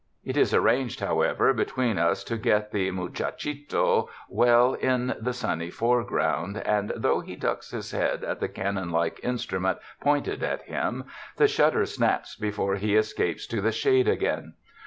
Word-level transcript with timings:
It 0.23 0.35
is 0.35 0.51
ar 0.51 0.61
ranged, 0.61 0.99
however, 0.99 1.53
between 1.53 1.99
us 1.99 2.23
to 2.23 2.35
get 2.35 2.71
the 2.71 2.89
muchachito 2.89 4.09
well 4.29 4.73
in 4.73 5.13
the 5.21 5.31
sunny 5.31 5.69
foreground, 5.69 6.57
and 6.65 6.91
though 6.95 7.19
he 7.19 7.35
ducks 7.35 7.69
his 7.69 7.91
head 7.91 8.23
at 8.23 8.39
the 8.39 8.49
cannon 8.49 8.89
like 8.89 9.19
instrument 9.23 9.77
pointed 9.99 10.41
at 10.41 10.63
him, 10.63 11.03
the 11.37 11.47
shutter 11.47 11.85
snaps 11.85 12.35
before 12.35 12.77
he 12.77 12.95
escapes 12.95 13.45
to 13.45 13.61
the 13.61 13.71
shade 13.71 14.07
again. 14.07 14.55